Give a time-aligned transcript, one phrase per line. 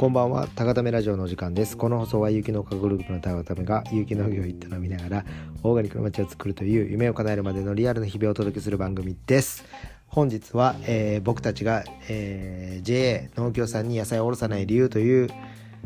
[0.00, 0.48] こんばんは。
[0.54, 1.76] 高ためラジオのお時間です。
[1.76, 5.24] この放送は有機農家グループの高ためが有機農業を営みながら
[5.62, 9.62] オーガニックの街を作るという夢を叶えるまでのリアルな日々をお届けする番組です。
[10.06, 15.28] 本日は、えー、僕たちが、えー、JA 農協さんに野菜をおろさない理由という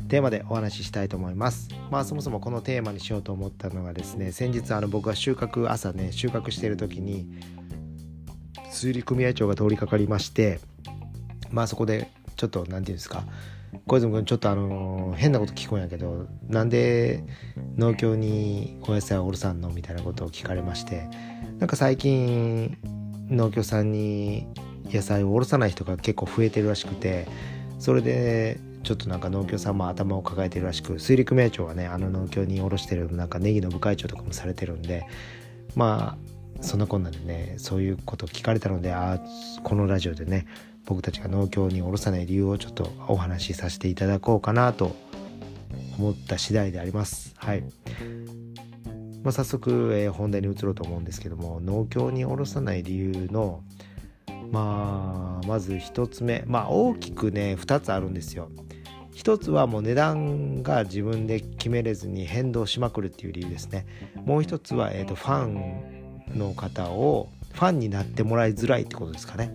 [0.06, 1.70] テーマでお話ししたいと思います。
[1.90, 7.26] まあそもそもこのテーマにしようと思ったのがですね先日あの僕が収穫朝ね収穫している時に
[8.70, 10.60] 水利組合長が通りかかりまして
[11.50, 13.24] まあそこでちょっと何て言うんですか
[13.86, 17.24] 小泉君ちょっとあの変なこと聞くんやけどなんで
[17.76, 21.08] 農協にお野菜をおろさんのみたいなことを聞かれまして
[21.58, 22.76] なんか最近
[23.28, 24.46] 農協さんに
[24.90, 27.26] 野菜をおろさない人が結構増えてるらしくて
[27.78, 35.06] それでちょっとなんか農協さんも頭を抱えてるらしく水陸名長はねあの農協におろしてるなんかネギの部会長とかもされてるんで
[35.74, 36.16] ま
[36.60, 39.20] あそんなこんなでねそういうこと聞かれたのでああ
[39.62, 40.46] このラジオでね
[40.86, 44.94] 僕たちが農協におろさない理由をちょっとお話しさせていただこうかなと
[45.98, 47.34] 思った次第であります。
[47.36, 47.62] はい。
[49.22, 53.62] まあ、早速、えー、本題に移ろうと思うんですけども農協におろさない理由の
[54.50, 58.50] まあまず1つ目まあ大きくね2つあるんですよ。
[59.14, 63.86] 一つはもう値段が自分で決めれずに変動しまくるっていう理由ですね。
[64.26, 69.54] もう一つは、えーとファンの方をファンになってもらいづらいってことですかね。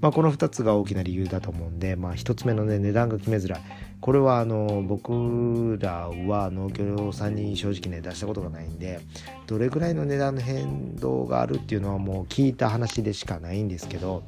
[0.00, 3.60] まあ、この2つが大きな理由だと思うんで、まあ、1つ目のね値段が決めづらい。
[4.00, 9.00] これはあの僕らは農協さんに正直ね出したことがないんで
[9.46, 14.22] どれぐらいの値段の変動があるっていうのはもう聞いた話でしかないんですけど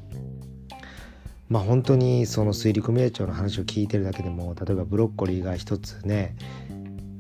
[1.49, 6.35] まあ本当にその水利組合長の話を聞いてるだけでも例えばブロッコリーが1つね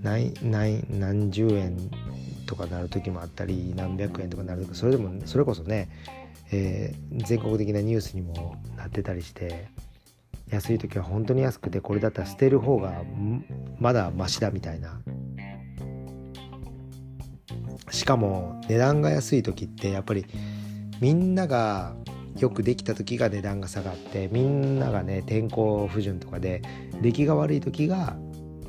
[0.02, 1.76] 何何何十円
[2.46, 5.88] とかなる時もあったり何百円とかなるとかそれでもそれこそね
[6.52, 9.68] えー、全国的なニュースにもなってたりして
[10.48, 13.02] 安い時は本当に安くてこれだったら捨てる方が
[13.78, 15.00] まだマシだみたいな。
[17.90, 20.24] しかも値段が安い時ってやっぱり
[21.00, 21.94] みんなが
[22.38, 26.62] よくできた時が値段が下がってみんながね天候不順とかで
[27.02, 28.16] 出来が悪い時が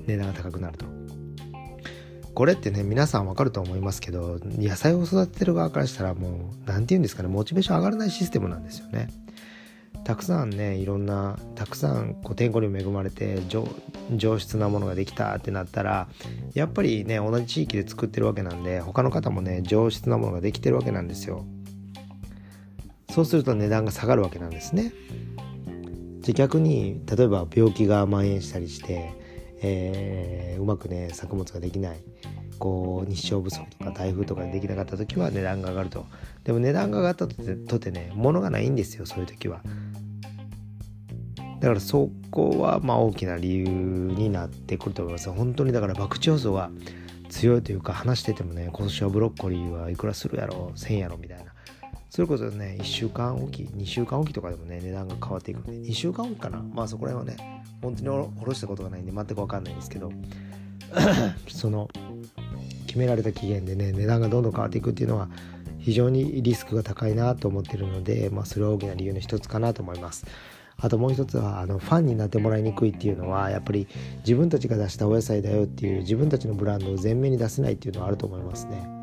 [0.07, 1.00] 値段が高くなると。
[2.33, 6.31] これってね皆さんわかると思いますけど野菜を育ててる側からしたらもう
[6.65, 9.09] 何て言うんですかねモチベーション上がらないシステムなんですよね。
[10.03, 13.39] たくさんねいろんなたくさんこう天候に恵まれて
[14.17, 16.07] 上質なものができたってなったら
[16.53, 21.45] やっぱりね同じ地域で作ってるわけなんで他の方もね上質なものができてるわけなんですよ。
[23.11, 24.93] そうすると値段が下がるわけなんですね。
[26.21, 29.20] じゃ逆に例えば病気が蔓延したりして
[29.61, 31.99] えー、うまくね作物ができない。
[32.59, 36.05] こう日照不足とか台風とかできなかった時は値段が上がると。
[36.43, 39.61] でも値段が上がったとてとてね物がないんですよそういう時は。
[41.59, 45.29] だからそこはまあ大きな理由になってくると思います。
[45.31, 46.71] 本当にだから博打要素が
[47.29, 51.45] 強いというか話しててもね今年はブロッコリーはいくらするやろ1000やろみたいな。
[52.09, 55.89] それこそね1週間おき2週間おきとかでもね値段が変わっていくんで。
[55.89, 56.61] 2週間おきかな？
[56.61, 57.60] まあそこら辺はね。
[57.81, 60.11] 本当に下ろしたことがないんで全く分かんないんですけど
[61.49, 61.89] その
[62.87, 65.29] 決められた期限でね値段がどんどん変わっていくっていうのは
[65.79, 70.25] 非常にリスクが高いなと思ってるので、まあ、それは大きな理由の一つかなと思います。
[70.77, 73.87] あともう一つはあのファンになってもらいにくいっていうのはやっぱり
[74.19, 79.00] 自分たちが出したお野菜だよっていう自分たちのブランドを前面に出せないっていうのはあると思いますね。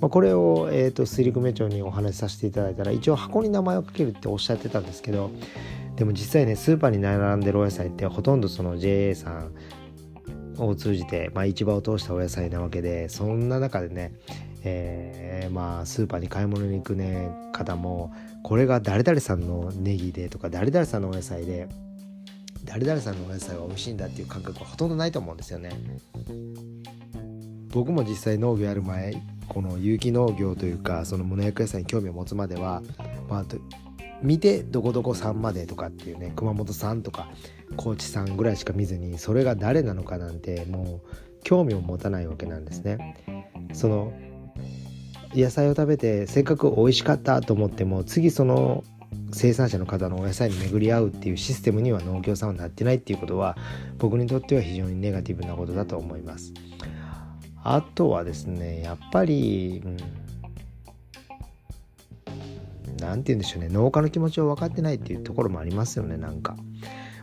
[0.00, 5.30] まあ、これを、えーと、水陸名町にお話しさせていただいたら一応箱に名前をかけるっておっしゃってたんですけど
[5.96, 9.54] でも実際ねスーパーに並んでるお野菜ってほとんどその JA さん
[10.58, 14.12] を通じて、まあ、市場を通したお野菜なわけでそんな中でね、
[14.64, 18.12] えー、まあスーパーに買い物に行くね方も
[18.42, 21.68] これが誰々さんのネギでとか誰々さんのお野菜で
[22.64, 25.70] 誰々さんのお野菜は美味しいんだっていう感覚はほとんどないと思うんですよね。
[27.74, 32.82] 僕も実際農業やる前この有機農業というかその無農薬野菜に興味を持つまでは、
[33.28, 33.44] まあ、
[34.22, 37.28] 見てどこどこさんまでとかっていうね熊本さんとか
[37.76, 41.08] 高知さんぐらいしか見ずにそれが誰なのかなんてもう
[41.42, 43.16] 興味を持たないわけなんですね。
[43.72, 44.12] その
[45.34, 48.84] 野菜を食べてせっかく美味しかったと思っても次その
[49.32, 53.56] 生産者の方のお野菜に巡り合うっていうシステムには農協さんはなってないっていうことは
[53.98, 56.54] 僕にとっては非常にネガティブなことだと思います。
[57.64, 59.96] あとはですねやっぱり、うん
[63.00, 66.56] 何て言うんでしょうね農家の気持ちを分かってないっていうところもありますよねなんか。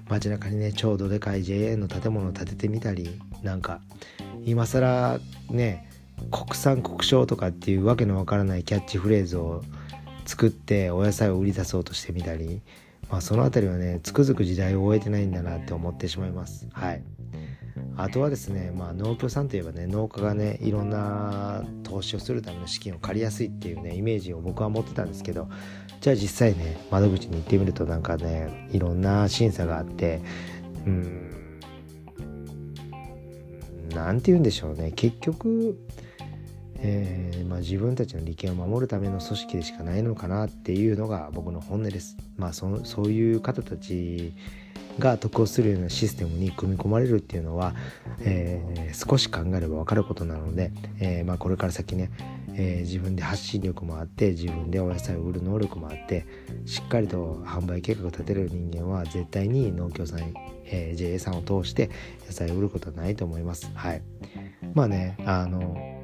[0.10, 3.80] 街中にねちょうどでかい JA の建物を建ててみたりなんか
[4.44, 5.90] 今更ね
[6.30, 9.64] 国産国商とかっていうわけのわからないキャッチフレーズを
[10.26, 12.62] 作ってお野菜を売り出そうとしてみたり
[13.12, 16.68] まあ、その辺りはねつくづく時代を終えてないんだなって思ってしまいます。
[16.72, 17.04] はい。
[17.98, 25.50] あとはですね、まあ、農協さんといえばね農家がねいろんな投資をするための資金を借りやすいっていうねイメージを僕は持ってたんですけど
[26.00, 30.22] じゃあ実際ね窓口に行ってみるとなんかねいろんな審査があって
[30.86, 31.32] うん
[33.94, 34.92] 何て言うんでしょうね。
[34.92, 35.78] 結局
[36.84, 42.18] えー、まあ、自分たちの利権を守るための組織でしかないのかなっていうのが僕の本音です。
[42.38, 44.34] まあそそういう方たち
[45.00, 47.74] が得をするようなシステムに組み込まれるっていうのは、
[48.22, 52.12] えー、少し考えれば分かることなので、えー、まあ、これから先ね、
[52.54, 56.26] えー、自分で発信力もあって自分でお野菜を売る能力もあって
[56.66, 60.34] しっかりと販売計画を立てる人間は絶対に農協さん、
[60.66, 61.90] え JA さんを通して
[62.28, 63.72] 野菜を売ることはないと思います。
[63.74, 64.02] はい、
[64.74, 66.01] まあねあの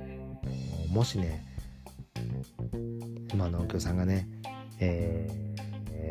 [0.97, 1.45] もしね、
[3.35, 4.27] まあ、農協さんがね、
[4.79, 5.29] え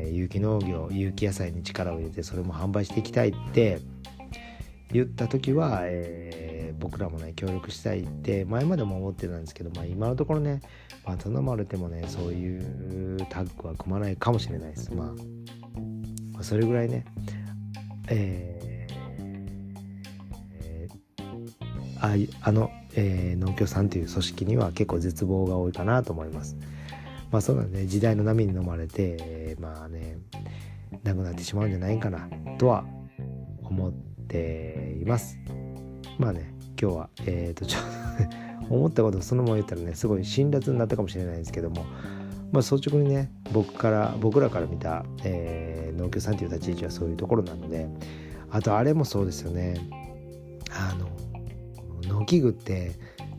[0.06, 3.80] ー、有機農業有機野菜に力を入れてそれも販売していきたいって
[4.92, 10.60] 言った時は、えー、僕らもね協力したいって前までも思ってたんですけど、まあ、今のところね、
[11.04, 14.94] まあ、頼まれてもねそういうタッグは組まないかもしれないです。
[14.94, 15.12] ま
[16.38, 17.04] あ、それぐらいね、
[18.08, 26.56] えー、ああの、えー、農協さんという組織には結構絶望が多いかなと思います。
[27.30, 30.18] まあそうなんで時代の波に飲まれて、えー、まあね
[31.02, 32.28] なくなってしまうんじゃないかな
[32.58, 32.84] とは
[33.62, 33.92] 思っ
[34.28, 35.38] ています。
[36.18, 37.82] まあね今日はえっ、ー、とちょっ
[38.68, 41.84] と 思ったことそのまま言ったらねすごい辛辣になったかもしれないんですけども
[42.52, 47.88] まあ率直にね僕から僕らから見た、えー、農協さんという立ち位置はそういうところなので
[48.50, 49.76] あとあれもそうですよね。
[50.70, 51.15] あの
[52.08, 52.92] 農機具って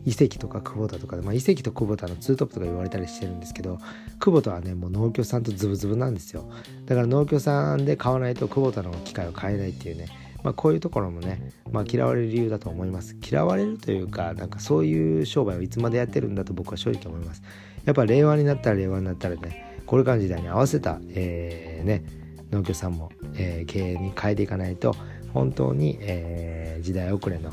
[0.06, 3.78] 遺跡とか久保田とかで、まあ、遺跡と久保田のツートップとか言われたりしてるんですけど
[4.20, 6.50] 久保田はねもう農協さんとズブズブなんですよ。
[6.86, 10.08] だから農協さんで買わないと久保田の機械を買えないっていうね
[10.44, 13.18] まあ、こういうところもね、まあ、嫌われる理由だと思います。
[13.28, 17.42] 嫌われるというかなんかそういう商売をいつまでやってるんだと僕は正直思います。
[17.86, 22.04] やっぱ令和になったら令和になったらねこれからの時代に合わせた、えー、ね
[22.52, 24.96] 農協さんも、えー、経営に変えていかないと
[25.34, 27.52] 本当に、えー、時代遅れの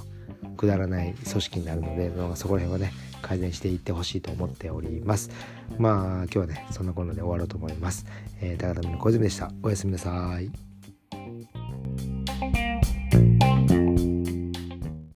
[0.55, 2.93] くだらない組織になるのでそこら辺はね
[3.23, 5.31] 改善していってほしいと思っております。
[5.79, 8.05] まあ今日はねそんなこんなで終わろうと思います、
[8.41, 9.51] えー、高田の小泉でした。
[9.63, 10.74] おやすみなさい。